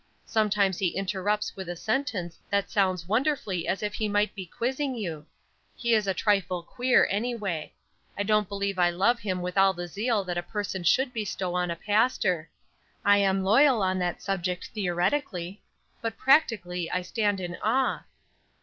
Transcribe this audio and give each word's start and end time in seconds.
Sometimes 0.25 0.79
he 0.79 0.87
interrupts 0.97 1.55
with 1.55 1.69
a 1.69 1.75
sentence 1.75 2.39
that 2.49 2.71
sounds 2.71 3.07
wonderfully 3.07 3.67
as 3.67 3.83
if 3.83 3.93
he 3.93 4.09
might 4.09 4.33
be 4.33 4.47
quizzing 4.47 4.95
you. 4.95 5.27
He 5.75 5.93
is 5.93 6.07
a 6.07 6.13
trifle 6.15 6.63
queer 6.63 7.07
anyway. 7.11 7.75
I 8.17 8.23
don't 8.23 8.49
believe 8.49 8.79
I 8.79 8.89
love 8.89 9.19
him 9.19 9.43
with 9.43 9.59
all 9.59 9.73
the 9.73 9.87
zeal 9.87 10.23
that 10.23 10.39
a 10.39 10.41
person 10.41 10.83
should 10.83 11.13
bestow 11.13 11.53
on 11.53 11.69
a 11.69 11.75
pastor. 11.75 12.49
I 13.05 13.17
am 13.19 13.43
loyal 13.43 13.83
on 13.83 13.99
that 13.99 14.23
subject 14.23 14.69
theoretically, 14.73 15.61
but 16.01 16.17
practically 16.17 16.89
I 16.89 17.03
stand 17.03 17.39
in 17.39 17.55
awe." 17.61 18.03